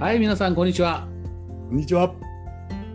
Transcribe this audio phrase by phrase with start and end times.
[0.00, 1.08] はい、皆さん、こんにちは。
[1.68, 2.14] こんにちは。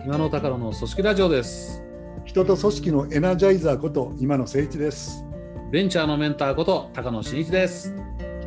[0.05, 1.83] 今の高野の組織ラジオです。
[2.23, 5.25] 人と組織のエナジャイザーこと今野誠一です。
[5.69, 7.93] ベンチャーのメンターこと高野真一です。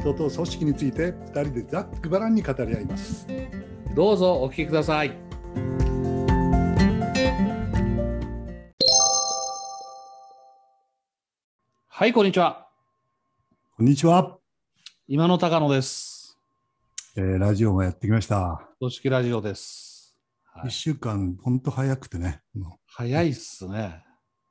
[0.00, 3.26] 人と組織について二人でざっくばらんに語り合います。
[3.94, 5.14] どうぞお聞きください。
[11.88, 12.66] はい、こんにちは。
[13.76, 14.38] こんにちは。
[15.08, 16.15] 今の高野です。
[17.18, 18.68] えーラジオもやってきました。
[18.78, 20.14] 組織ラジオです。
[20.52, 22.42] はい一、週間本当早くてね。
[22.86, 24.04] 早いっすね。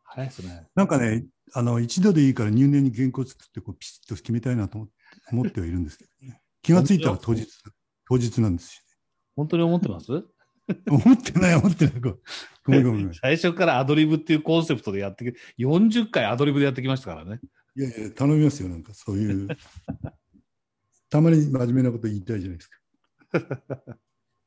[0.04, 0.68] 早いっすね。
[0.74, 4.94] なんかね、あの一度でいいから入念に原稿作ってこうピシッと決めたいなと思って
[5.32, 6.42] 思ってはいるんですけどね。
[6.64, 7.48] 気がついたら当日
[8.10, 8.84] 当日なんです
[9.36, 10.12] 本当に思ってます？
[10.12, 10.26] よ、ね。
[10.90, 12.00] 思ってない思ってない。
[12.02, 12.18] ごご
[12.72, 17.40] めんごめん 最初からアドリブっていうコンセプトでやってき40回アドリブでやってきましたからね。
[17.76, 19.48] やいや頼みますよなんかそういう。
[21.16, 22.78] たまに真面目なこと言いたいじゃないですか。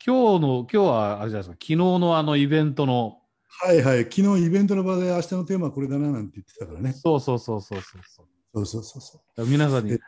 [0.05, 4.05] 今日の、今日はあれじゃないですか、昨日のあのイベントの、はいはい。
[4.05, 6.93] 昨日イベントの場で明日のテーマはこれだななんて言ってたからね。
[6.93, 9.43] そうそうそうそうそうそそうそうそうそう。
[9.45, 9.47] う。
[9.47, 9.99] 皆さんに、え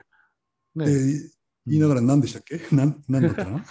[0.74, 0.92] ね、で
[1.66, 2.60] 言いながら何でしたっけ？
[2.70, 3.64] 何何だったかな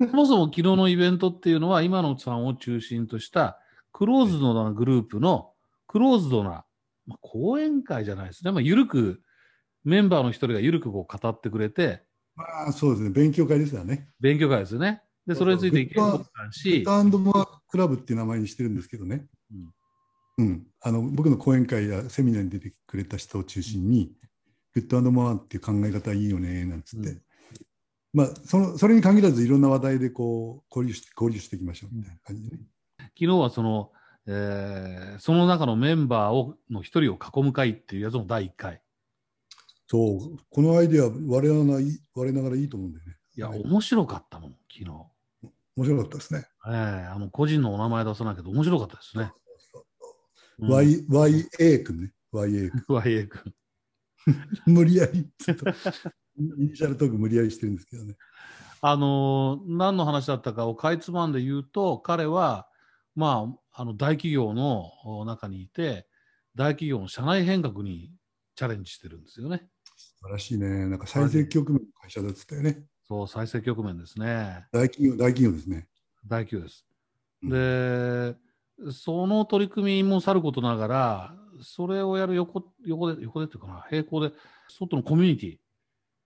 [0.10, 3.60] そもそも昨日のイベントっていうのは、今野さんを中心とした
[3.92, 5.52] クローズドなグループの
[5.86, 6.64] クローズドな、
[7.06, 8.52] まあ、講演会じゃないですね。
[8.52, 9.20] まあ、ゆるく、
[9.84, 12.02] メンバーの一人がゆるくこう語ってくれて、
[12.34, 13.10] まあそうですね。
[13.10, 14.08] 勉強会ですよね。
[14.20, 15.02] 勉強会ですよね。
[15.26, 19.26] で、それについて意見交換グしッ、ドモアクラブっていう名前にしてるんですけどね。
[20.38, 20.66] うん。
[20.80, 24.12] あの僕の講演会やセミナーに出てくれた人を中心に、
[24.74, 27.08] グッドモアっていう考え方いいよね、なんつって。
[27.10, 27.22] うん
[28.14, 32.62] まあその、それに限らずいろんな話題でこう交流して、交流していきましょうみたいな感じでね。
[32.98, 33.90] 昨日はその、
[34.26, 38.80] えーその中のメンバーをの一人を囲む会っていうやつの第1回。
[39.86, 43.16] そう、このアイデア、我ながらいい我ながらいいと思うんだよね。
[43.36, 44.90] いや、はい面白かったもん、昨日。
[45.76, 46.46] 面白かったですね。
[46.66, 49.24] ええあの個人のお名前出さないけど、面白かったですね。
[49.24, 49.44] うん
[50.58, 52.12] Y、YA 君ね。
[52.32, 52.84] YA 君。
[52.88, 53.54] YA 君。
[54.66, 55.72] 無理やり、ちょっと、イ
[56.36, 58.16] ニシャルトーク無理やりしてるんですけどね。
[58.80, 62.68] あのー何の話だったかをかいつまんで言うと、彼は、
[63.14, 66.06] まあ、あの大企業のお中にいて、
[66.54, 68.12] 大企業の社内変革に
[68.54, 69.68] チャレンジしてるんですよね。
[69.96, 70.86] 素晴らしいね。
[70.86, 72.84] なんか最盛局面の会社だっつったよね。
[73.06, 74.66] そう、再生局面ですね。
[74.72, 75.86] 大企業、大企業ですね。
[76.26, 76.84] 大企業です。
[76.86, 76.94] うん
[77.50, 78.34] で、
[78.90, 84.32] その取り組みもさることながら、それをやる横横で、横でっていうかな、並行で、
[84.68, 85.58] 外のコミュニティ、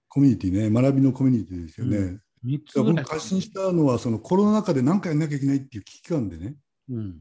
[0.09, 1.97] コミュニティね、学びのコミュニティですよね。
[1.99, 3.03] う3つ僕、。
[3.03, 6.57] 発信したのは、そのコロナ禍で何かやんなきゃいけないっていう危機感でね、
[6.89, 7.21] うん、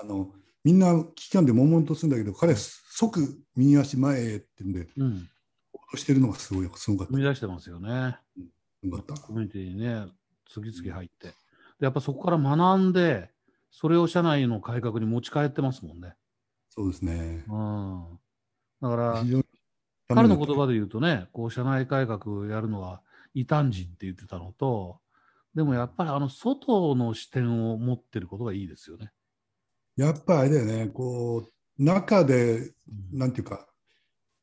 [0.00, 0.32] あの
[0.64, 5.28] みんな危機感で悶々とするんだけど、彼は即右足前へってんで、うん、
[5.96, 7.12] してるのがすごい、すごかった。
[7.12, 8.16] 生み出してますよね。
[8.82, 9.14] すごかった。
[9.14, 10.06] コミュニティにね、
[10.48, 11.28] 次々入って。
[11.28, 11.34] で、
[11.80, 13.30] やっぱそこから学んで、
[13.70, 16.14] それを社内の改革に持ち帰ってますもんね。
[16.70, 17.44] そうですね。
[17.48, 18.18] うん。
[18.80, 19.24] だから
[20.08, 23.00] 彼の言葉で言うとね、こう、社内改革やるのは
[23.32, 25.00] 異端児って言ってたのと、
[25.54, 29.12] でもやっぱりあの、外の視点を持ってることがいいですよね。
[29.96, 33.73] やっぱあれだよね、こう、中で、うんなんていうか、えー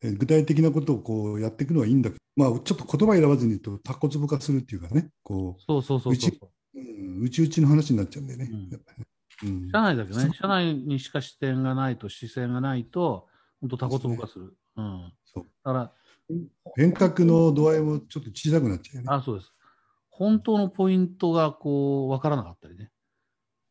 [0.02, 6.40] 具体的なことをこうやっていくのはいいんだけど、まあ、ちょっと言葉選ばずに言うと、タコツボ化するっていうかね、こそうそうそうそううち。
[6.74, 8.50] う、うちうちの話になっちゃうんだよね。
[8.52, 9.06] うんやっぱりね
[9.44, 13.28] うん社内だけどね、社内にしか視点がないと、視線がないと、
[13.60, 14.56] 本当タコツボ化する。
[14.76, 15.14] うん。
[15.26, 15.94] そうだから、
[16.76, 19.08] 変革の度合いもちょっと小さくなっちゃうよね。
[19.10, 19.54] あ、そうです。
[20.10, 22.92] 本当のポイントがこう、わからなかったりね。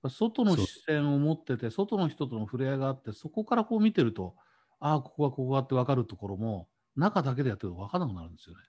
[0.08, 4.34] 外の視線を持ってて、外の人との触れ合いがあって、そこからこう見てると、
[4.80, 8.62] ああ、ここはここがって分かるところも、中だけでやってると分からなくなるんですよね。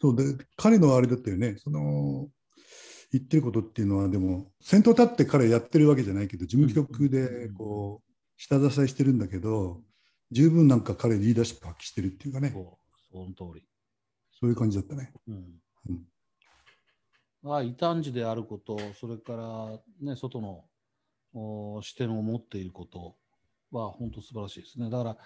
[0.00, 2.28] そうで彼のあれだったよね、その
[3.12, 9.82] 言ってることっていうのは、でも、先頭立って彼やってるわけじゃないけど、事務局でこう下支えしてるんだけど、
[10.30, 12.76] 十分なんか彼、リーダーシップ発揮してるっていうかね、そう、
[13.12, 13.66] その通り。
[14.38, 15.12] そういう感じだったね。
[15.28, 15.34] うん。
[15.88, 16.02] うん
[17.64, 20.64] 異端児であること、それから、ね、外の
[21.32, 23.14] お視点を持っていること
[23.70, 24.90] は本当素晴らしいですね。
[24.90, 25.16] だから、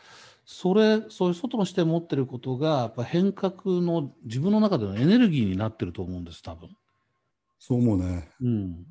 [0.44, 6.70] それ、そういう外の視点を持っていることが、やっぱ変革の自分の中でのエネルギーになってると思うんです、多分。
[7.58, 8.28] そう思うね。
[8.40, 8.86] うん。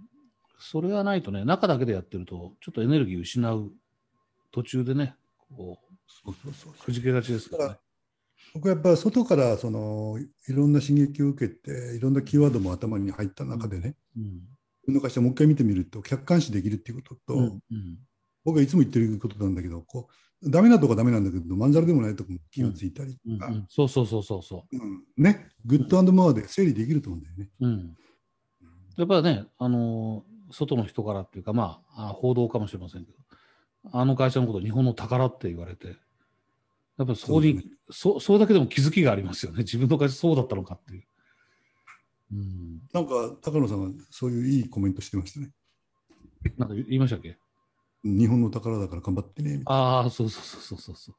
[0.59, 3.71] それがないとね、中だけでやってると、ちょっとエネルギー失う
[4.51, 5.15] 途中でね、
[5.55, 7.79] こう、そうそうそうくじけがちですからね。
[8.53, 10.17] 僕はやっぱ外からその
[10.47, 14.23] いろんな刺激を受けて、いろんなキーワードも頭に入った中でね、うん。
[14.23, 14.39] 自
[14.87, 17.99] 分の会社もう一回見てみると、客観視できるっていうことと、うんうん
[18.43, 27.49] 僕がいつも言ってることなんだけど、こうダメなとこはダメなんだけど、まんざらでもないとこも気がついたりとか、うんうん、そうそうそうそうそうんね、グッドモアで整理できると思うんだよね。
[27.59, 27.67] う。
[27.67, 27.97] うん。
[28.95, 33.17] やっぱりね、あの外の人からっていうか、まあ、あ報道かもしれませんけど、
[33.91, 35.97] あの会社のこと日本の宝って言われて、やっ
[37.05, 39.59] ぱりそこに、そ,、ね、それだけでも気づきがありますよね。
[39.59, 41.03] 自分の会社そうだったのかっていう。
[42.31, 45.51] うん、なんか高野さんはそういういいコメントしてましたね。
[46.57, 47.37] なんか言いましたっけ？
[48.03, 49.61] 日本の宝だから頑張ってね。
[49.65, 51.13] ああ、そうそうそうそうそ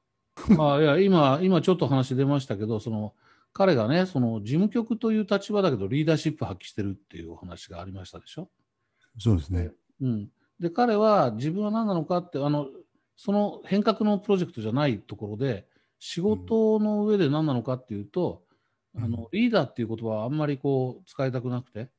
[0.48, 0.54] う。
[0.54, 3.14] まあ、いや今、 今ちょっと話出ましたけど、その
[3.52, 8.48] 彼がね、その事務局という立場だけど、リーダーシップ発揮してるっていうお話がありましたでしょ？
[9.18, 9.70] そうですね。
[10.00, 12.68] うん、で、彼は自分は何なのかって、あの
[13.16, 15.66] その変革のプロジェクトじゃないところで、
[15.98, 18.44] 仕事の上で何なのかっていうと、
[18.94, 21.90] うん、あのリーダーっていう言葉はあんまりこう使いたくなくて、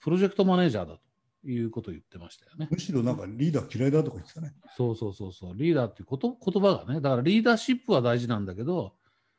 [0.00, 1.05] プロジェクトマネージャーだと。
[1.50, 2.68] いうことを言ってましたよね。
[2.70, 4.52] むしろなんかリーダー嫌いだとか言ってたね。
[4.76, 8.94] そうそうそうそう、リーダーっていうこと言葉がね、だからリーダーシップは大事なんだけど、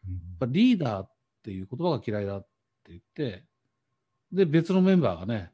[0.05, 1.11] うん、やっぱリーダーっ
[1.43, 2.47] ていう言葉が嫌いだって
[2.89, 3.45] 言って、
[4.31, 5.51] で、別のメンバーがね、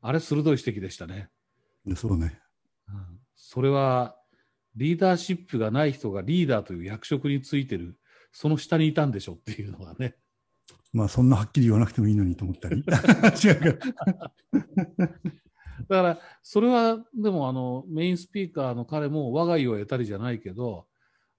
[0.00, 1.28] あれ鋭い指摘でしたね。
[1.94, 2.40] そうね、
[2.88, 3.20] うん。
[3.34, 4.16] それは、
[4.76, 7.98] リーダーシップがない人がリーダーという役職についてる、
[8.32, 10.14] その下にいたんでしょっていうのがね。
[10.92, 12.82] まあ、そんなはっきり言わなくてもいいのにと思ったり。
[13.44, 14.32] 違うか。
[15.88, 20.86] だから、それは、でも、あの、メインスピーカーの彼も我が家を得たりじゃないけど、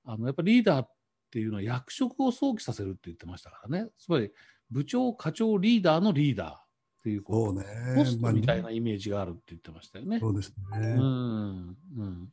[0.06, 0.92] あの、やっぱりリーダーっ
[1.32, 3.90] ていうのは役職を想起させるって言ってましたからね。
[3.98, 4.32] つまり、
[4.70, 6.58] 部長、課長、リーダーのリーダーっ
[7.04, 7.66] ていう、こう、ね、
[7.96, 10.20] ポストみたいなイメージがあるって言ってましたよね。
[10.20, 10.80] そうですね。
[10.80, 11.78] うん。
[11.98, 12.32] うん。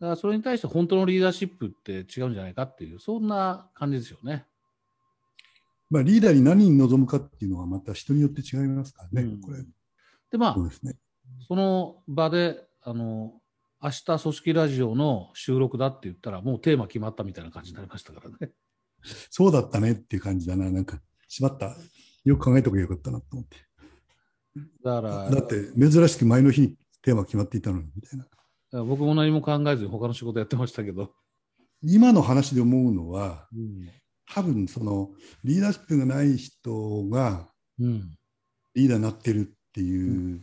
[0.00, 4.44] だからそれに対して本当のリーダーシップって違うんじゃないかっていう、そんな感じですよね。
[5.90, 9.58] まあ、リーダーに何に望むかっていうのはまた人によって違いますからね、うん、これ。
[10.32, 10.94] で、まあ、そね、
[11.46, 13.34] その場で、あの、
[13.82, 18.52] 明日組織ラジオの収録だって言ったら、もうテーマ決まったみたいな感じになりましたからね。
[19.30, 20.70] そうだったねっていう感じだな。
[20.70, 20.98] なんか、
[21.28, 21.76] しまった。
[22.24, 23.56] よく考えとけばよかったなと思って。
[24.82, 28.84] だから、だって珍しく前の日にテーマ決まっていたのにみたいな。
[28.84, 31.12] 僕も何も考えずに他の仕事やってましたけど。
[31.82, 33.90] 今の話で思うのは、うん、
[34.32, 35.10] 多分その
[35.44, 37.48] リーダーシップがない人が
[38.74, 40.42] リーダーになってるっていう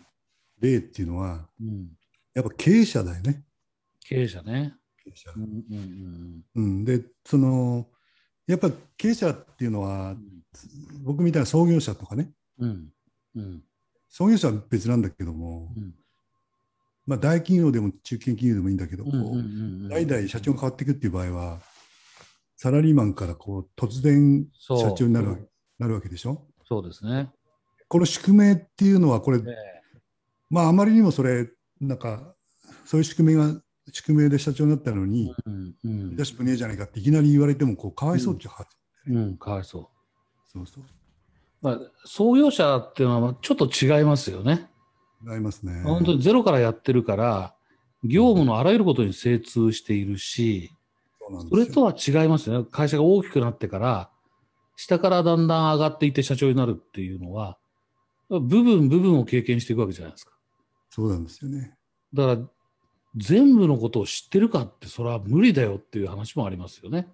[0.60, 1.90] 例っていうのは、うん、
[2.34, 3.44] やっぱ経営者だよね。
[4.02, 4.74] 経営者ね。
[5.04, 5.31] 経営者。
[5.36, 7.88] うん、うん、でその
[8.48, 10.16] やっぱ経営者っていうのは、
[11.04, 12.90] 僕みたいな創業者とかね、うん。
[13.36, 13.64] うん、
[14.10, 15.72] 創業者は別なんだけども、
[17.06, 19.04] まあ、大企業でも中堅企業でもいいんだけど、
[19.88, 21.60] 代々社長が変わっていくっていう場合は
[22.58, 26.48] サラリーマンからこう突然社長になるなるわけでしょ。
[26.68, 27.30] そうですね。
[27.89, 29.41] この宿命っていうのはこれ、
[30.50, 31.50] まああまりにもそれ
[31.81, 32.33] なんか
[32.86, 38.65] そういう宿命が宿命で社長になったのに、うんうん、リーダーシップねえじゃないかっていきなり言われてもこうかわいそうっていうは
[39.06, 39.88] ず、ね、うん、かわいそう。
[40.51, 40.83] そうそう。
[41.62, 44.69] まあ、創業者っていうのはちょっと違いますよね。
[45.27, 45.81] 違いますね。
[45.83, 47.53] 本当にゼロからやってるから、
[48.03, 50.71] 業務のあらゆることに精通しているし、
[51.50, 52.68] それとは違いますよね。
[52.71, 54.09] 会社が大きくなってから、
[54.77, 57.57] 下からだんだん上がっていって社長になるっていうのは、
[58.30, 60.34] 部分部分を経験していくわけじゃないですか。
[60.90, 61.76] そうなんですよね。
[62.14, 62.50] だから、
[63.16, 67.08] 全部のことを知ってるかって、それは無理だよっていう話もありますよね。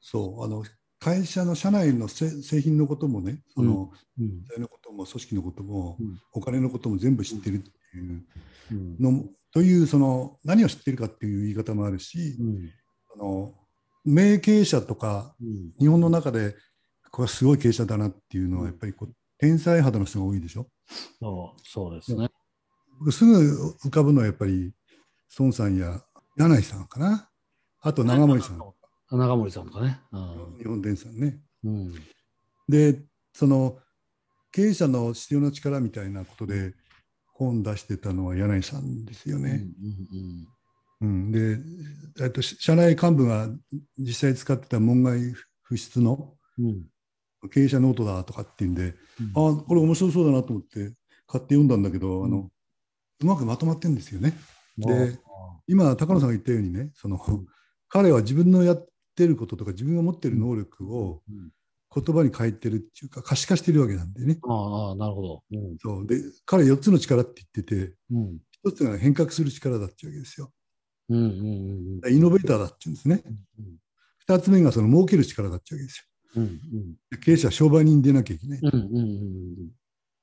[0.00, 0.64] そう、あの、
[0.98, 8.22] 会社の社内の製品のこともね、その、うん、のことも組織のことも、うん、お金のことも全部知ってるっていう
[9.00, 12.36] の、うん、というその何を知ってるかっていう言い方もあるし、
[13.14, 13.54] あの
[14.04, 15.34] 名経営者とか、
[15.78, 16.54] 日本の中で
[17.10, 20.66] これすごい経営者だなっていうのはやっぱりこう天才肌の人が多いでしょ？
[21.18, 22.28] そうそうですね。
[22.98, 24.72] 僕すぐ浮かぶのはやっぱり
[25.38, 26.02] 孫さんや
[26.36, 27.30] 柳井さんかな？
[27.80, 28.60] あと長森さん。
[29.10, 30.00] 長森さんとかね。
[30.58, 31.40] 日本電産ね。
[31.64, 31.94] うん、
[32.68, 33.78] でその
[34.52, 36.74] 経営者の必要な力みたいなことで
[37.32, 39.64] 本出してたのは柳井さんですよね。
[41.00, 41.58] うんうんうんうん、で、
[42.22, 43.48] えっと、社内幹部が
[43.98, 45.18] 実際使ってた門外
[45.62, 46.34] 不出の
[47.48, 50.92] 経営者ノートだとかっていうんで、うん、あこれ面白そうだなと思って
[51.26, 52.50] 買って読んだんだけど、うん、あの
[53.22, 54.34] うまくまとまってるんですよね。
[54.78, 55.18] で
[55.66, 57.20] 今高野さんが言ったようにねその、
[57.88, 61.22] 彼は自分のやってることとか自分が持ってる能力を
[61.94, 64.38] 言葉に変えてるっていうか可視化してるわけなんでね。
[64.48, 66.06] ああなるほど、うん、そう。
[66.06, 66.16] で
[66.46, 70.52] 彼4つの力って言ってて、うん、1つが変革する力だっていうわけですよ。
[71.08, 73.22] うんうんうん、イノベーターだって言うんですね。
[73.26, 76.09] うんうん、2つ目がその儲ける力だってわけですよ。
[76.36, 78.60] うんうん、経営者は商売人に出なきゃいけない。
[78.62, 79.54] うんうんうん、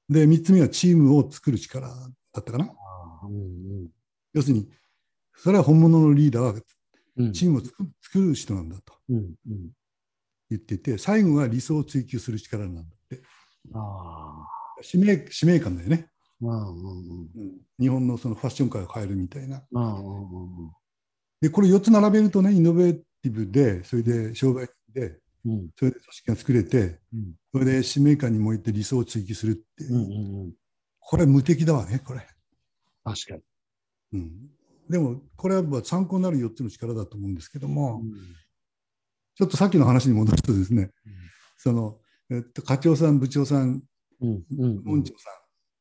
[0.10, 1.96] で3つ目はチームを作る力だ
[2.40, 2.70] ったかな。
[3.24, 3.38] うんう
[3.86, 3.88] ん、
[4.34, 4.70] 要するに
[5.36, 8.94] それは本物のリーダーはチームを作る人なんだと
[10.50, 13.22] 言ってて最後は理想を追求する力なんだって。
[13.74, 14.48] あ
[14.82, 16.10] 使命使命感だよね。
[16.42, 19.62] うんうんうんうん日本のそのファッション界を変えるみたいな。
[19.72, 20.72] うんうんうん
[21.42, 25.70] で、これ4つ並べるとね、イノベーティブで、それで商売で、うん。
[25.78, 27.36] それで組織が作れて、うん。
[27.54, 30.54] それで使命感に燃えて理想を追求するっていう、うんうんうん。
[31.00, 32.28] これ無敵だわね、これ。
[33.04, 33.42] 確かに。
[34.14, 34.32] うん、
[34.90, 38.12] でも、これはまあ参考になる4つの力だと思うんですけども、うん。
[39.36, 40.92] ちょっとさっきの話に戻すとですね、
[41.58, 42.00] その、
[42.30, 43.84] えっと、課長さん、部長さん、
[44.20, 45.30] うんうん本長さ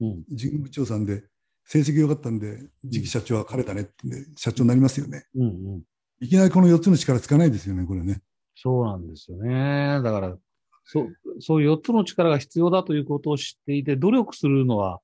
[0.01, 0.09] うん。
[0.09, 1.25] ん、事務部長さんで、
[1.65, 3.93] 成績良かったんで、次期社長は彼だねって
[4.37, 5.25] 社長になりますよね。
[5.35, 5.83] うんうん。
[6.21, 8.23] いきなりこの4つの力つかないですよね、これね。
[8.57, 10.01] そうなんですよね。
[10.03, 10.37] だから、
[10.85, 15.01] そう、そういう4つの力が必要だということを知っていて、努力するのは、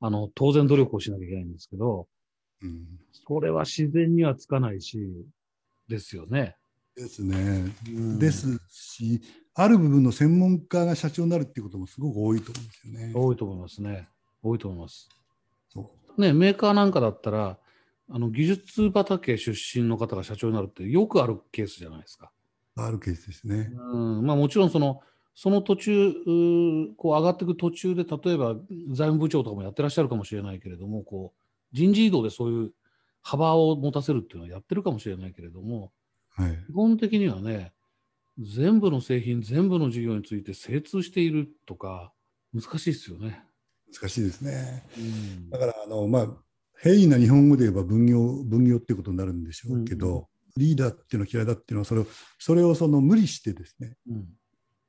[0.00, 2.06] あの、当然努力をしなきゃいけないんですけど、
[2.62, 4.98] うん、それは自然にはつかないし、
[5.88, 6.56] ですよね。
[6.94, 7.72] ですね。
[7.88, 9.20] うんですし、
[9.54, 13.12] ある部分の専門家が社長になるっていうこともすごく多いと思うんですよね。
[13.14, 14.08] 多いと思いますね。
[14.42, 15.08] 多いと思います。
[15.68, 17.58] そね、メーカーなんかだったら、
[18.10, 22.30] あの、技術畑出身の方が社長になるってよくあるケースじゃないですか。
[22.80, 23.70] うあるケースですね。
[23.92, 25.00] うん、まあもちろんその、
[25.34, 26.12] その途中、
[26.96, 28.54] こう上がっていく途中で、例えば
[28.88, 31.40] 財務部長とかもやってらっしゃるかもしれないけれども、こう、
[31.72, 32.72] 人事異動でそういう
[33.22, 35.92] 幅を持たせるっていうのはやってるかもしれないけれども、
[36.30, 36.58] はい。
[36.66, 37.72] 基本的にはね、
[38.38, 42.12] 全部の製品、全部の事業について精通しているとか、
[42.52, 43.44] 難しいですよね。
[43.92, 44.84] 難しいですね。
[44.96, 46.28] うんだから、あの、まあ、
[46.82, 52.06] 平易な日本語で言えば分業、分業っていうことになるんでしょうけど、リーダーっていうのは嫌いだっていうのは、それを、
[52.38, 54.28] それをその無理してですね、うん。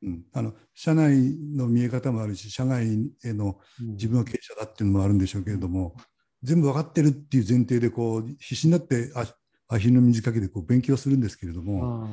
[0.03, 2.85] うん、あの社内の見え方もあるし、社外
[3.23, 3.91] へのうん。
[3.91, 5.95] 自分は経営者だっていうのもあるんでしょうけれども、
[6.43, 9.25] 全部分かってるっていう前提でこう必死になってあ
[9.67, 12.07] アヒルの水かけてこう勉強するんですけれども、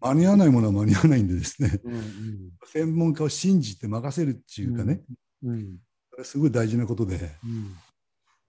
[0.00, 2.52] あ間に合わないものは間に合わないんでですね、ーうん。
[2.64, 5.02] 専門家を信じて任せるっていうかね、
[5.42, 5.54] うん。
[5.54, 5.76] うん。
[6.12, 7.76] それすごい大事なことで、うん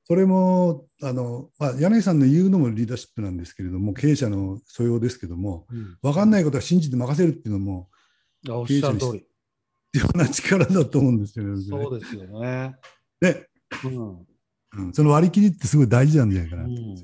[0.06, 7.90] それもあの、まあ、柳井さんの言うのもリーダーシップなんですけれども、経営者の素養ですけども、うん分かんないことは信じて任せるっていうのも
[8.50, 9.26] あおっしゃる通り。
[9.94, 11.62] 必要な力だと思うんですよね。
[11.62, 12.76] そうですよね。
[13.22, 13.48] で、
[13.86, 14.26] うん
[14.76, 16.96] うんその割り切りってすごい大事なんじゃないかなうん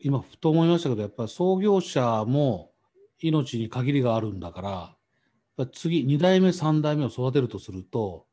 [0.00, 2.72] 今、ふと思いましたけど、やっぱり創業者も
[3.20, 4.96] 命に限りがあるんだか
[5.56, 8.26] ら、次、2代目、3代目を育てるとすると、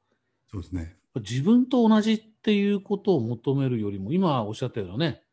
[0.52, 0.98] そうですね。
[1.20, 5.24] 自分と同じっていうことを求めるよりも、今おっしゃったようなね、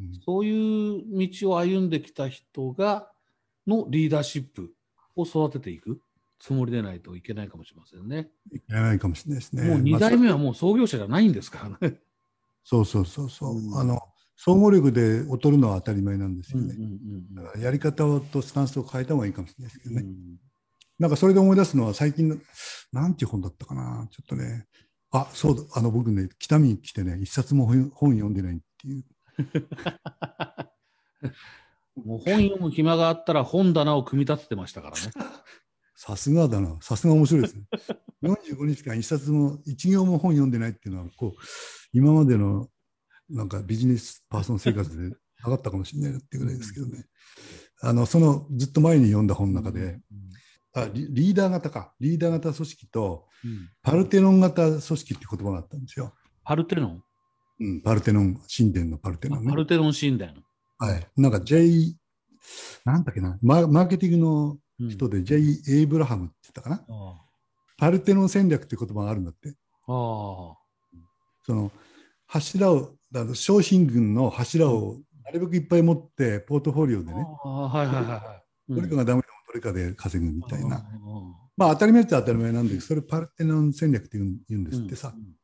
[0.00, 3.10] うんそういう道を歩んできた人が、
[3.66, 4.72] のリーダーシップ
[5.14, 6.00] を育てていく
[6.38, 8.30] つもりでないといけないかもしれませんね。
[8.50, 9.62] いけないかもしれないですね。
[9.64, 11.98] もう2まあ代目はもう創業者じゃないんですからね。
[12.64, 14.00] そうそうそうそう、うんあの
[14.42, 16.74] 総合力で劣るのは当たり前なんですよね。
[17.34, 20.02] だからやり方をとスタンスを変えた方がいいかもしれないですけどね。
[20.02, 20.16] うん
[21.00, 22.36] なんかそれで思い出すのは最近の、
[22.92, 24.66] なんていう本だったかな、ちょっとね、
[25.12, 29.04] あそうだ、あの僕ね、北見に来てね、一冊も本本読んでないっていう、
[32.04, 35.02] もう本読む暇があったら本棚を組み立ててましたからね。
[35.96, 37.64] さすがだな、さすが面白いですね。
[38.22, 41.40] 45日間一冊も、一行も本読んでないっていうのは、こう、
[41.92, 42.68] 今までの
[43.28, 47.06] なんかビジネスパーソン生活でなかったかもしれないなっていうぐらいですけどね。
[47.82, 50.00] あの、そのずっと前に読んだ本の中で、
[50.72, 56.12] あリリーダー型か、リーダー型組織とうんパルテノン型組織って言葉があったんですよ。
[56.44, 57.02] パルテノン、
[57.60, 59.50] うん、パルテノン、神殿のパルテノンね。
[59.50, 60.32] パルテノン神殿。
[60.78, 61.06] はい。
[61.16, 61.94] なんか J、
[62.84, 65.36] なんだっけな、ママーケティングのうん人で J.
[65.68, 66.84] エイブラハムって言ったかな。
[66.88, 67.20] あ
[67.76, 69.50] パルテノン戦略って言葉があるんだって。
[69.86, 70.56] ああ
[71.46, 71.70] その
[72.26, 78.74] 柱を、あの商品群の柱をなるべくいっぱい持って、ポートフォリオでね、ああはいはいはいはい。
[78.74, 80.84] どれかがダメでもどれかで稼ぐみたいな。
[81.60, 85.14] うんまあ当たり前って当たり前なんだけど、それパルテノン戦略って言うん言うんですってさ。
[85.16, 85.34] うん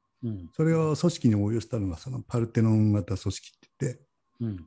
[0.57, 4.01] それを組織に応用したのがそのパルテノン型組織って言って、
[4.41, 4.67] うん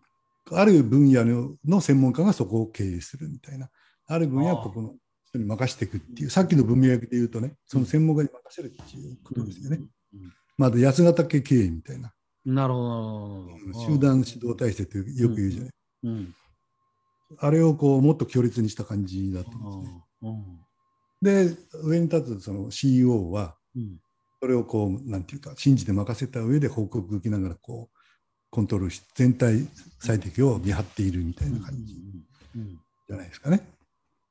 [0.51, 3.70] ある分野のの専門家がそこを経営するみたいな。
[4.08, 4.96] ある分野はここの
[5.27, 9.77] 人に任していくっていう、さっきの文脈で言うとね、その専門家に任せるっていうことですよね。
[10.13, 12.12] うんまあ、あと安型系経営みたいな。
[12.46, 13.79] なるほど。
[13.86, 15.72] 集団指導体制ってよく言うじゃない。
[16.03, 16.36] うん。
[17.38, 20.69] あれをこうもっと強烈にした感じだと思うんですね。
[21.22, 23.98] うんで、上に立つその CEO は、うん。
[24.42, 27.98] それをこう、なんていうか、信じて任せた上で報告受けながら、こう、
[28.50, 29.68] コントロールし、全体
[30.00, 31.94] 最適を見張っているみたいな感じ
[32.56, 33.62] うんうんじゃないですかね。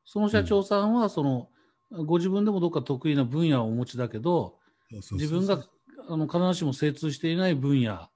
[0.04, 1.48] その社長さんはその
[1.90, 4.58] ご自分でもどっか得意な分野をお持ちだけど
[5.12, 5.66] 自分が
[6.08, 8.08] あの必ずしも精通していない分野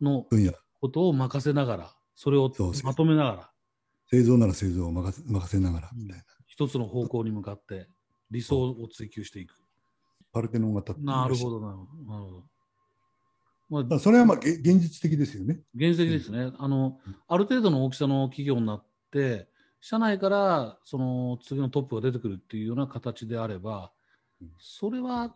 [0.00, 3.50] の分野、ことを任せながらそれをまとめながら。
[4.10, 6.24] 製造なら製造を任せ任せながらみたいな。
[6.46, 7.86] 一つの方向に向かって
[8.30, 9.54] 理想を追求していく。
[10.32, 12.44] パルテノン型なるほどなるほどなるほど。
[13.70, 15.60] まあ、まあそれはまあげ現実的ですよね。
[15.74, 16.52] 現実的ですね。
[16.58, 19.48] あの、ある程度の大きさの企業になって、
[19.80, 23.92] 社内からその次のトップが出てくるっていうような形であれば
[24.40, 25.34] うん、それは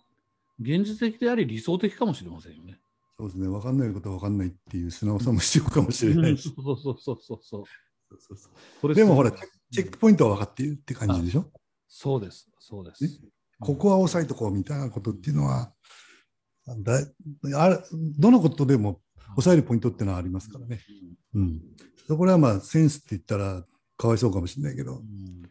[0.61, 2.79] 現実的であり理想的かもしれませんよね。
[3.19, 3.49] そうですね。
[3.49, 6.53] 分かんないことは分かんないっていう素直さも必要かもしれないし。
[6.55, 7.65] そうそうそうそうそう。
[8.11, 11.47] そうそうそうでもほら、チェックポイントは分かっているって感じでしょ？
[11.95, 13.05] そうです、そうです。
[13.05, 13.11] ね
[13.61, 15.73] ここは押さえとこうみたいなことっていうのは、
[16.67, 17.01] だ
[17.55, 17.85] ある
[18.19, 19.03] どのことでも
[19.37, 20.81] 抑えるポイントっていうのはありますからね。
[21.35, 21.61] うん。
[22.09, 23.63] そこらはまあセンスって言ったら
[23.99, 25.43] かわいそうかもしれないけどう、ん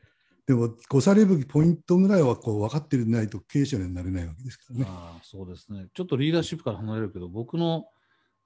[0.48, 4.86] でも押されるべきポイントぐらいはこう分かってないと経営者にはなれないわけですからね。
[4.89, 5.88] ああそうですね。
[5.93, 7.86] ちょっとリーダーシップから離れるけど、僕の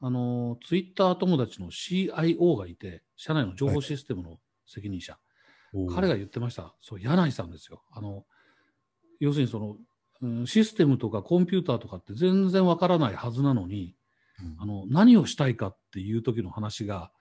[0.02, 4.38] あのツイッター友達の CIO がいて、社内の情報システムの
[4.68, 5.18] 責任者、
[5.94, 7.84] 彼が言ってました、そう柳井さんですよ。
[7.92, 8.26] あの
[9.20, 9.78] 要するにその、
[10.22, 13.96] うんシステムとかコンピューターとかって全然わからないはずなのに、
[14.40, 17.12] うんあの何をしたいかっていう時の話が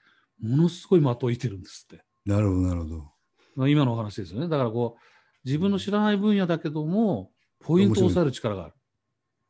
[0.41, 2.05] ものすごい的をいてるんですって。
[2.25, 3.13] なるほど、なるほど。
[3.57, 4.49] まあ今のお話ですよね。
[4.49, 5.01] だからこう
[5.45, 7.31] 自分の知らない分野だけども、
[7.61, 8.75] ポイントを抑える力がある。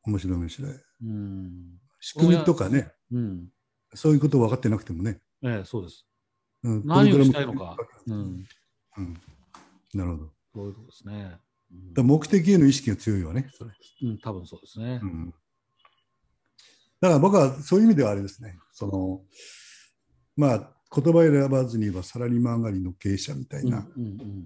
[0.04, 0.72] 面白い面白い。
[1.04, 1.52] うん。
[2.00, 3.48] 仕組みとかね、うん。
[3.94, 5.20] そういうこと分かってなくてもね。
[5.42, 6.06] ええ、そうです。
[6.62, 7.76] うん何をしたいのか。
[8.06, 8.44] うん。
[8.98, 9.20] うん
[9.94, 10.30] なるほど。
[10.52, 11.14] そういうことですね。
[11.72, 13.50] うんら目的への意識が強いわね。
[13.52, 13.70] それ
[14.02, 15.06] うん、多分そうですねう。
[15.06, 15.34] ん
[17.00, 18.56] だから僕はそういう意味ではあれですね。
[18.72, 19.22] その
[20.36, 23.84] まあ言葉選ばずに言えばサラリーマン上がりの経営者みたいな。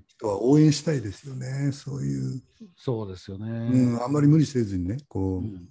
[0.06, 1.72] 人は応援したいですよね。
[1.72, 2.42] そういう、
[2.74, 3.50] そうですよね。
[3.50, 5.68] うん、あんまり無理せずにね、こう、うん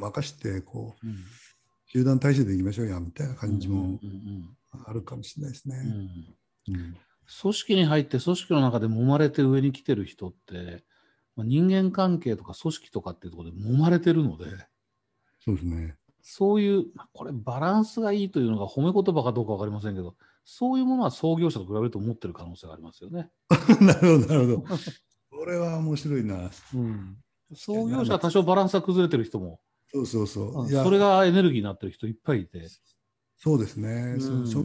[0.00, 1.16] 任してこううん
[1.90, 3.98] 集団体制でいきましょうやみたいな感じも
[4.84, 5.76] あるかもしれないですね。
[5.82, 6.96] うんうんうん
[7.40, 10.84] 組織に入って組織の中で揉まれて上に来てる人って、
[11.36, 14.46] まあ、人間関係とか組織とかっていうところで揉まれてるので、
[15.44, 15.94] そうですね。
[16.22, 20.14] そういう、まあこれバランスがいいというのが褒め言葉かどうかわかりませんけど、
[20.44, 23.30] そういうものは創業者と比べると持ってる可能性がありますよね。
[23.80, 24.76] なるほど、なるほど。
[25.30, 26.50] これは面白いな。
[26.74, 27.16] うん、
[27.54, 29.60] 創業者は多少バランスが崩れてる人も、
[29.92, 30.68] そうそうそう。
[30.68, 32.66] それがエネルギーになってる人いっぱいいて、
[33.36, 34.16] そうですね。
[34.18, 34.64] うんそ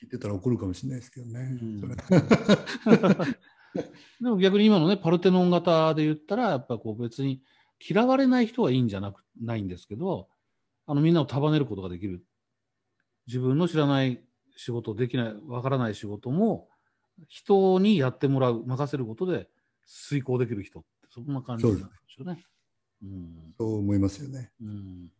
[0.00, 1.58] 聞いてたら怒るかもしれないですけどね。
[4.20, 7.42] でも逆に今のね、パルテノン型で言ったら、やっぱこう別に
[7.80, 10.28] 嫌われない人はいいんじゃなくないんですけど、
[10.86, 12.24] あのみんなを束ねることができる。
[13.26, 14.22] 自分の知らない
[14.56, 16.68] 仕事、できない、わからない仕事も、
[17.28, 19.48] 人にやってもらう、任せることで
[19.86, 22.44] 遂行できる人って、そんな感じなんでしょうね。
[23.02, 23.54] うん。
[23.58, 24.52] そう思いますよね。
[24.60, 25.10] うん。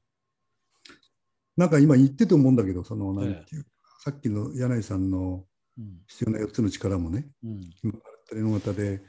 [1.57, 5.45] なんか今言ってて思うんだけど、その、ええなんていうか、さっきの柳井さんの
[5.79, 5.99] うん。
[6.07, 7.61] 必要な4つの力もね、うん。
[7.83, 7.99] 今、パ
[8.33, 9.03] ルテノ型で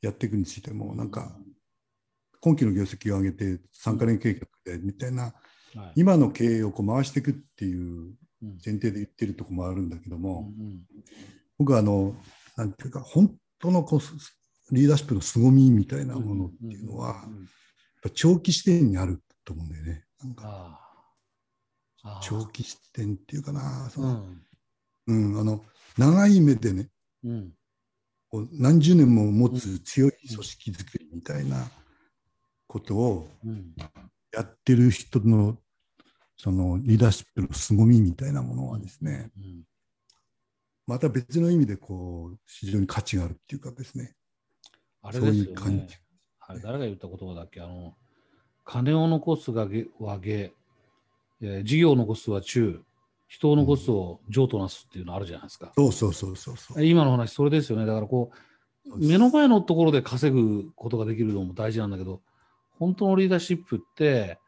[0.00, 1.36] やっていくについても、なんか、
[2.40, 5.30] 今期の業績を上げて、3か年計画でみたいな、は
[5.88, 5.92] い。
[5.96, 10.80] 今の経営をこう回していくっていううん前提で言ってるところもあるんだけどうも、ん
[11.58, 12.16] 僕はあの、
[12.56, 17.46] なんていうか、本当のこうリーダーシップの凄みみたいなうんものっていうのは、やっうん
[18.02, 20.04] ぱ長期視点にあると思うんだよね。
[20.22, 20.85] なんか
[22.22, 24.42] 長期視点っていうかな、そうのん。
[25.08, 25.64] うん、あの
[25.98, 26.88] 長い目でね、
[27.24, 27.52] うん。
[28.28, 31.70] こう何十年も持つ強い組織づくりみたいな
[32.66, 33.74] ことをうん。
[34.32, 35.58] やってる人の
[36.36, 39.62] そのリーダーシップの凄みみたいなものはですね、うん。
[40.86, 44.14] また別の意味でこう非常に価値があるっていうかですね、
[45.02, 45.96] あれですよいう感ねじ。。
[46.40, 47.60] あれ誰が言った言葉だっけ？
[47.60, 47.96] あの、
[48.64, 50.52] 金を残すがげは下、
[51.42, 52.82] えー事業を残すは中、
[53.28, 55.72] 人を残すを上となすっていうのあるじゃないですか。
[55.76, 56.84] そうそうそうそうそう。
[56.84, 57.86] 今の話、それですよね。
[57.86, 58.30] だからこ
[58.86, 62.20] う、目の前のところで稼ぐことができるのも大事なんだけど、
[62.78, 64.38] 本当のリーダーシップって、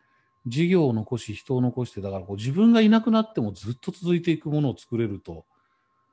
[0.47, 5.45] 事業を残し、人を残して、だからこう自分がいなくなってもずっと続いていくものを作れると、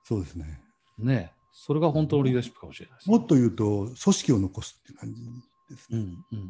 [0.03, 0.59] そうですね。
[0.97, 5.21] ね、それが本当のリーダーシップかもしれないです、もっと言うと、組織を残すっていう感じ
[5.69, 5.99] ですね。
[5.99, 6.45] うんうんうんうん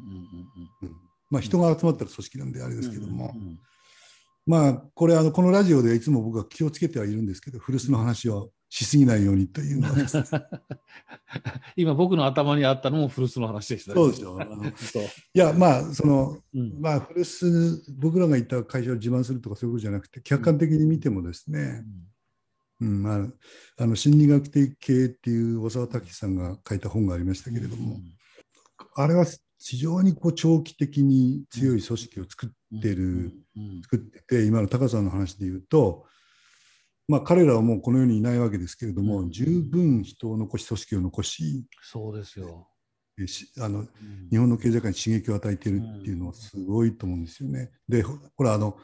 [0.82, 0.96] うん
[1.30, 2.82] まあ、人が集まったら組織なんであれうん。
[2.82, 3.60] ですけども、うんうんうん
[4.46, 9.90] まあ、これあの、このラジオでいつも僕は気をつけてはいるんですけど、古巣の話をしすぎないようにというの
[11.76, 13.96] 今僕の頭にあったのも古巣の話でしたね。
[13.96, 14.40] そうでしょ。
[14.40, 14.72] あのい。
[15.34, 16.80] や、まあ、その、うん。
[16.80, 21.84] まあ、古巣、僕らがいた会社を自慢するとかそういうことじゃなくて、客観的に見てもですね、
[22.82, 23.28] うんまあ、
[23.78, 28.00] あの心理学的経営っていう小沢武さんが書いた本がありましたけれども、
[28.96, 29.26] あれは
[29.68, 33.04] 非常にこう長期的に強い組織を作ってる、
[33.56, 36.06] うん作ってて、今の高さんの話で言うと、
[37.08, 42.68] まあ、彼らはもうこの世にいないわけですけれども、うん十分人を残し、組織を残し、そうですよ。
[43.20, 43.88] えしあのうん
[44.30, 47.72] 日本の経済界に刺激を与えているっていうのはすごいと思うんですよね。
[47.88, 48.78] で、ほほら、あの、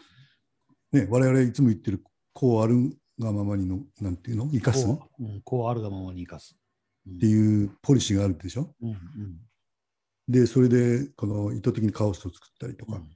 [0.93, 4.87] ね、我々いつも言ってる、こうあるがままにの、なんていうの、生かす？
[4.87, 4.97] っ
[5.43, 6.55] こう,、あるがままに生かす。
[7.05, 8.73] うんていうポリシーがあるでしょ？
[8.81, 8.97] うんうん
[10.31, 12.95] で、それで、この意図的にカオスを作ったりとか。
[12.95, 13.09] うん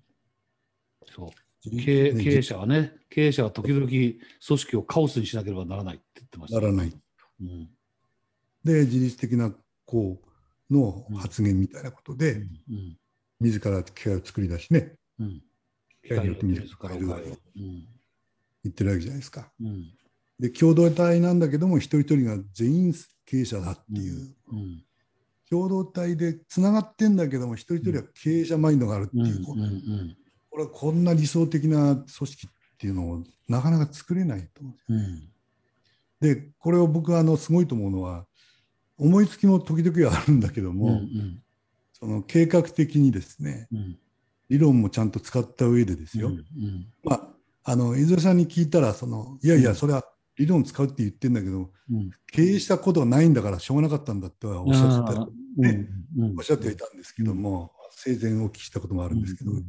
[1.08, 1.30] そう
[1.67, 6.62] 経営者はね、経営者は時々組織をカオスにしなければならないって言ってました。
[6.62, 6.93] ならない。
[7.41, 7.69] うん
[8.63, 9.51] で、自律的な
[9.86, 10.21] こ
[10.69, 12.97] うの発言みたいなことで、うん
[13.39, 15.41] 自ら機械を作り出しね、うんうん
[16.04, 17.38] 機械によって自自らら変えるを変える。
[17.56, 17.88] うん
[18.63, 19.51] 言ってるわけじゃないですか。
[19.60, 19.93] うん
[20.38, 22.93] で、共同体なんだけども、一人一人が全員
[23.25, 24.85] 経営者だっていう、うん
[25.56, 29.46] 共同体でつながってんだけども、一人一人は経営者マインドがあるってうんいう、
[30.50, 35.22] これはこんな理想的な組織っていうのをなかなか作れないと思うんですよ。
[36.20, 36.36] うん。
[36.36, 38.26] で、これを僕はあのすごいと思うのは、
[38.98, 41.41] 思いつきも時々はあるんだけどうんも、うん。
[41.94, 43.98] その計画的にですね、うん。
[44.50, 46.88] 理論もちゃんと使った上でですよ、うんうん。
[47.06, 49.76] まあ、あの、伊沢さんに聞いたら、その、いやいうや、ん。
[49.76, 50.04] それは
[50.38, 52.12] 理論使うって言ってんだけど、うん。
[52.32, 55.88] 経営したことがないんだからしょうがなかったんだってはおっしゃってた、あー
[56.18, 59.65] うんうんおっしゃってはいたんですけども、生前お聞きしたこともあるんですけど、うんうん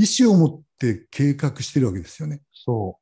[0.00, 2.40] 意思を持って計画してるわけですよね。
[2.52, 3.00] そ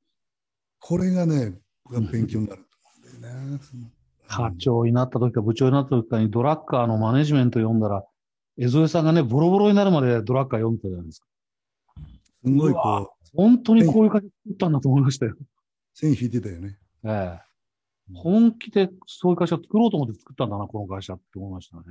[0.81, 1.53] これがね、
[1.85, 2.69] 僕は勉強になると
[3.05, 3.61] 思うんだよね。
[4.27, 8.03] 課長になった時か部長になった時かにドラッカーのマネジメント読んだら、
[8.57, 11.27] 江添さんがね、ボロボロになるまでドラッカー読んでたじゃないですか。
[12.45, 15.37] すごいこう、本当にこういう感じで作ったんだと思いましたよ。
[15.93, 16.79] 線引いてたよね。
[17.05, 17.41] ええ。
[18.15, 21.83] 本気でそういう会社作ろうと思って作ったんだな、この会社って思いましたね。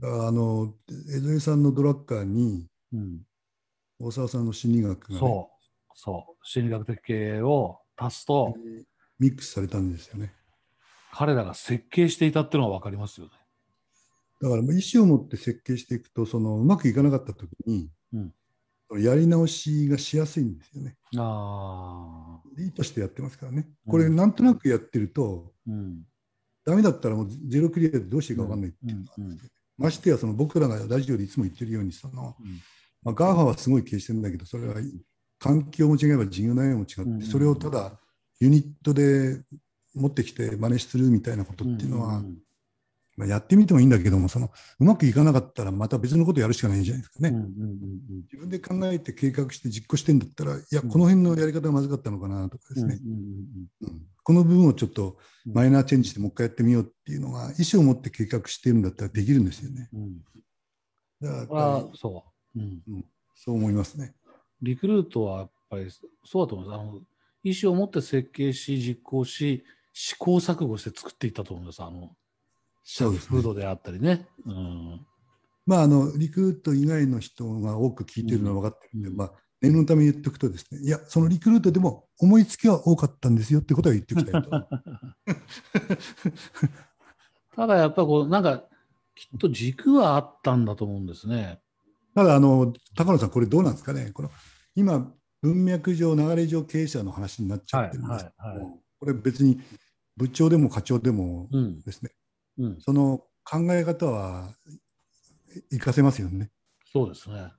[0.00, 0.74] だからあの、
[1.14, 3.20] 江添さんのドラッカーに、うん。
[4.00, 5.92] 大沢さんの心理学が、ね、そう。
[5.94, 6.34] そう。
[6.42, 8.54] 心理学的経営を足すと、
[9.18, 10.34] ミックスされたんですよね。
[11.12, 13.32] 彼らが設計していたっていうのが分かりますよね。
[14.40, 17.90] だから意思を持って設計していくと、そのうまくいかなかったときに、うん
[18.98, 20.96] やり直しがしやすいんですよね。
[21.16, 22.60] ああ。
[22.60, 23.66] いいとしてやってますからね。
[23.86, 26.02] うんこれ、なんとなくやってると、うん。
[26.64, 32.60] ダメだったらもうゼロクリアでどうしていいか分かんないっていうのがあるんですよましてや、その僕らがラジオでいつも言ってるように、そのうん
[33.02, 34.76] まあ、 GAFA はすごい経営してるんだけど、それは
[35.38, 37.98] 環境も違えば事業内容も違うんって、それをただ
[38.38, 39.40] ユニットで
[39.94, 42.36] 持ってきて真似するみたいなことっていうのは、ん
[43.16, 47.28] まあ、やってみてもいいんだけども、そのうまくいかなかったらまた別のことやるしかないじゃないですかね。
[47.28, 59.88] うんうんうん自分で考えて計画して実行してんだったら、いや、うんこの辺のやり方がまずかったのかなとかですね、うんうんうんうんこの部分をちょっとうんマイナーチェンジしてもう一回やってみようっていうのが、意思を持って計画してるんだったらできるんですよね。
[59.92, 60.22] うんうん
[61.22, 62.24] だからそ
[62.56, 62.82] う、うん。
[63.34, 64.14] そう思いますね。
[64.60, 65.88] リクルートはやっぱり
[66.24, 66.80] そうだと思います。
[66.80, 67.00] あの
[67.44, 71.82] 意思を持って設計し、実行し、試行錯誤して作っていったと思います。
[71.82, 72.16] あの
[72.84, 73.28] そうですね。
[73.30, 74.26] フードであったりね。
[74.46, 75.06] うん
[75.64, 84.50] まあ、あの、リクルート以外の人が多く聞いてるのは分かってるんで、うんまあ、念のため言っておくとですね、いや、そのリクルートでも思いつきは多かったんですよってことは言っておきたいと。
[87.54, 88.64] ただやっぱりこう、なんか、
[89.14, 91.60] きっと軸はあったんだと思うんですね。
[92.14, 94.10] ただ、あの、高野さん、これどうなんですかね。
[94.12, 94.30] この
[94.74, 99.60] 今、文脈上、流れ上経営者の話になっちゃってるんですけども、はいはいはいこれ別に
[100.16, 101.80] 部長でも課長でもうん。
[101.80, 102.21] ですね、うん。
[102.80, 104.54] その考え方は
[105.70, 106.50] 活かせますよね。
[106.92, 107.52] そうですね。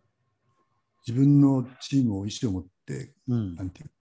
[1.07, 3.63] 自分のチームを意思を持って、うんな。
[3.63, 3.91] んていう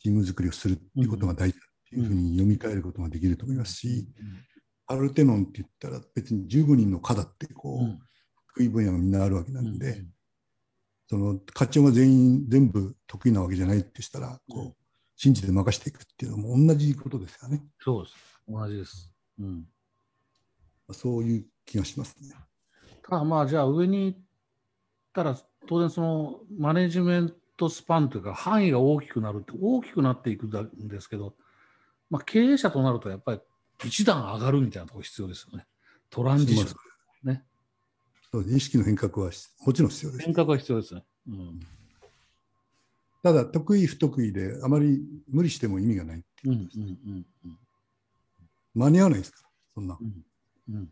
[0.00, 4.08] チーム作りをするっていうことが大事だっていうふうに読み替えることができると思いますし、
[4.86, 7.98] パルテノンって言ったら別に15人の課だってこう、うん。
[8.54, 10.08] 得意分野がみんなあるわけなんで、うん
[11.10, 14.74] その課長が全員全部得意なわけじゃないってしたら、こううん
[15.20, 17.60] 信じて任していくっていうのも同じことですよね。
[17.80, 18.16] そうです。
[18.46, 19.12] 同じです。
[19.40, 19.64] うん。
[20.94, 22.34] そういう気がしますね。
[23.02, 24.18] ただまあじゃあ上に行っ
[25.14, 31.34] たら当然そのマネジメントスパンというか範囲が大きくなるって大きくなっていくんですけど、
[32.10, 33.40] まあ、経営者となるとやっぱり
[33.84, 35.66] 一段上がるみたいなところ必要ですよね。
[36.10, 36.74] トランジショ
[37.24, 37.28] ン。
[37.28, 37.44] ね。
[38.30, 39.30] そう意識の変革は
[39.66, 40.34] もちろん必要です変。
[40.34, 41.04] 革は必要ですね。
[41.28, 41.60] うん。
[43.22, 47.58] ただ、得意不得意であまり無理しても意味がないっていううんことです、うんうんうん
[48.74, 49.98] 間に合わないですから、そんな。
[50.00, 50.24] うん
[50.68, 50.88] うん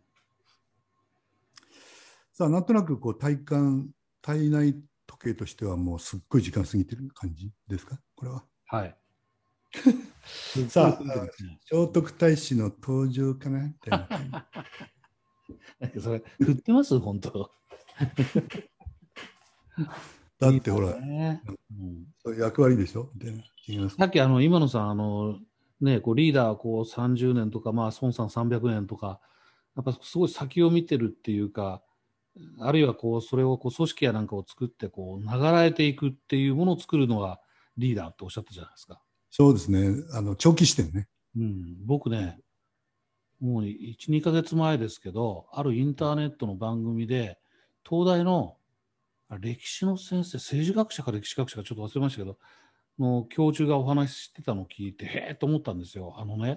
[2.33, 3.89] さあ、なんとなくこう体感、
[4.21, 4.75] 体内
[5.07, 8.45] 時計としてはもうすっごい時間過ぎてる感じですか、これは。
[8.67, 8.95] はい。
[10.69, 11.09] さあうん
[11.65, 13.67] 聖徳太子の登場かな？
[13.67, 14.31] みたいな感じ。
[15.81, 16.99] なんかそれ振ってます？
[16.99, 17.51] 本当。
[20.39, 21.43] だってほら、ね
[22.25, 23.11] うん役割でしょ？
[23.69, 25.39] みさっきあの今野さんあの、
[25.81, 29.21] ね、こうリーダーこう30年とか、まあ、孫さん300年とか
[29.77, 31.83] やっぱすごい先を見てるっていうか
[32.61, 37.41] あるいはこうそれをこう組織やなんかを作ってこう流らえていくっていうものを作るのが
[37.77, 39.01] リーダーっておっしゃったじゃないですか。
[39.31, 40.03] そうですね。
[40.13, 41.09] あの、長期視点ね。
[41.37, 42.39] うん、僕ね、
[43.41, 47.39] もう1、2ヶ月前ですけど、あるインターネットの番組で、
[47.89, 48.57] 東大の
[49.29, 52.39] あ歴史の先生、政治学者か歴史学者かちょっと忘れましたけど、
[52.99, 56.15] の教授がお話ししてたのを聞いて、へえと思ったんですよ。
[56.17, 56.57] あのね、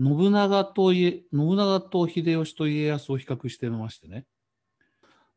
[0.00, 4.26] 信長と家信長と秀吉と家康を比較してましてね、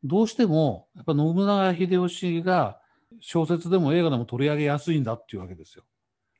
[0.04, 2.80] どうしても、やっぱ信長秀吉が
[3.20, 5.84] 小説でも映画でも取り上げやすいんだっていうわけですよ。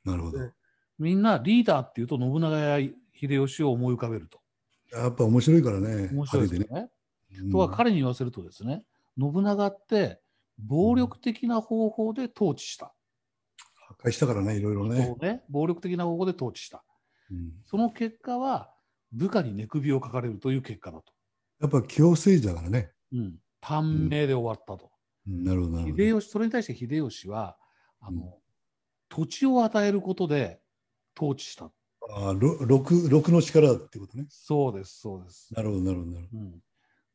[0.05, 0.39] なるほど。
[0.97, 2.79] みんなリーダーっていうと信長や
[3.13, 4.39] 秀吉を思い浮かべると。
[4.91, 6.09] やっぱ面白いからね。
[6.11, 6.89] 面白いですよね。
[7.41, 8.83] うんとは彼に言わせるとですね、
[9.17, 10.19] 信長って
[10.57, 12.93] 暴力的な方法で統治した。
[13.87, 15.17] 破壊したからね、いろいろ人ねを。
[15.17, 16.83] ね、暴力的な方法で統治した。
[17.31, 18.73] うんその結果は
[19.11, 21.13] 部下に寝首をかかれるという結果だと。
[21.61, 22.91] やっぱ強制だからね。
[23.11, 24.91] うん、短命で終わったと。
[25.27, 26.03] うんなるほど、なるほど。
[26.03, 27.57] 秀吉、それに対して秀吉は、
[28.01, 28.37] あの、
[29.09, 30.59] 土地を与えることで
[31.17, 31.65] 統治した。
[32.11, 34.25] ああ、ろ六六の力ってことね。
[34.29, 35.53] そうです、そうです。
[35.53, 36.11] なるほど、なるほど。
[36.11, 36.61] なるほうん、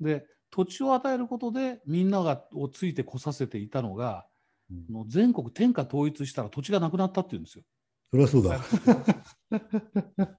[0.00, 4.26] で、土地を与えることでみんながをついてこさせていたのが、
[4.70, 7.64] どうん全国天下統一したら土地がなくなったっていうんですよ。
[8.14, 8.60] それはそうだ。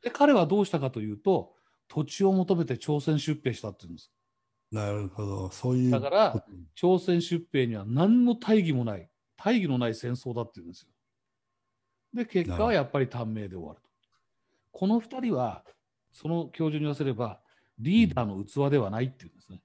[0.02, 1.56] で、彼はどうしたかというと、
[1.90, 4.14] 土地を求めて朝鮮出兵したっていうんです。
[4.72, 5.50] なるほど。
[5.50, 5.92] そういう。
[5.92, 10.88] だから、朝鮮出兵には何の大義もない、大義のない戦争だっていうんですよ。
[12.14, 13.90] で、結果はやっぱり短命で終わると。
[14.72, 15.66] この二人は、
[16.14, 17.42] その教授に言わせれば、
[17.78, 19.62] リーダーの器ではないっていうんですね。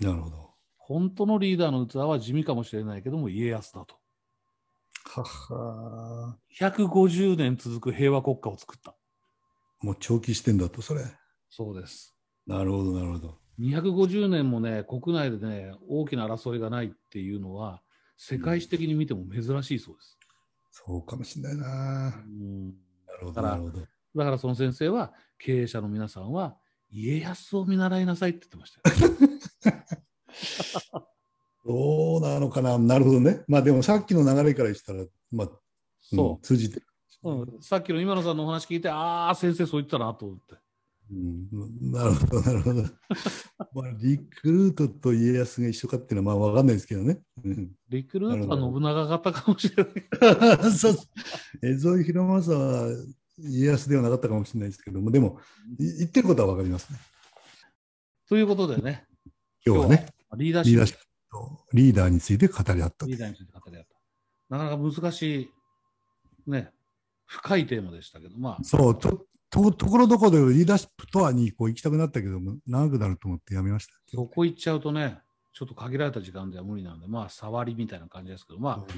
[0.00, 0.50] なるほど。
[0.78, 4.01] 本当のリーダーの器は地味かもしれないけども、家康だと。
[5.04, 6.36] はは。
[6.58, 8.94] 150年続く平和国家を作った。
[9.80, 11.04] もう長期視点だと、それ。
[11.50, 12.16] そうです。
[12.46, 13.38] なるほど、なるほど。
[13.60, 17.82] 250年もね、国内でね、大きな争いがないっていうのは、
[18.16, 20.18] 世界史的に見ても珍しいそうです。
[20.70, 22.22] そうかもしれないな。
[22.26, 22.66] うん
[23.06, 23.80] なるほど、なるほど。
[23.80, 26.56] だからその先生は、経営者の皆さんは、
[26.90, 29.12] 家康を見習いなさいって言ってましたよ。
[31.64, 32.78] どうなのかな？
[32.78, 33.42] なるほどね。
[33.48, 35.52] まあでもさっきの流れからしたら、まあ、うん
[36.16, 36.86] そ通じてる。
[37.22, 37.62] う、うん。
[37.62, 40.56] さっきの今野さんのお話聞いて、ああ、先生そう言ったなと思って。
[41.10, 42.82] うん、なるほど、なるほど。
[43.74, 47.20] まあ、リクルートと家康が一緒かっていうのは、まあ、わかんないですけどね。
[47.44, 50.72] うんリクルートは信長型かもしれない。
[50.72, 50.96] そう
[51.62, 52.88] 江添広政は
[53.38, 55.38] 家康ではなかったかもしれないですけども、でも、
[55.78, 56.98] い言ってることはわかりますね。
[58.28, 59.06] ということでね、
[59.66, 61.01] 今日はね、リーダーシップ
[61.32, 64.56] とリーダーについて語り合ったとリーダーについて語り合った。
[64.56, 65.50] なかなか難しい、
[66.50, 66.70] ね、
[67.26, 73.92] 深いテーマでしたけど、まあ、そうとと、ところどころでリーダーシップとはにこう行きたくなったけども、長くなると思ってやめました。
[74.06, 75.18] そこ行っちゃうとね、
[75.52, 78.92] ちょっと限られた時間では無理なので、まあ、触りみたいな感じですけど、まあ、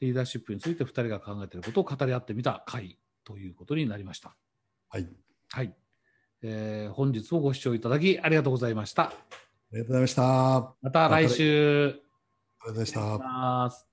[0.00, 4.34] リーダーシップについて2人が考えていることを語り合ってみた回ということになりました。
[4.88, 5.08] はい。
[5.50, 5.74] はい。
[6.42, 9.12] えー本日もご視聴いただきありがとうございました。
[9.72, 10.56] ありがとうございました。
[10.56, 11.86] あまた来週。
[11.88, 13.87] りがとうございました。